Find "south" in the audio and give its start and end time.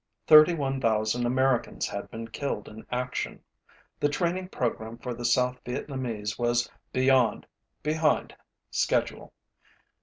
5.25-5.63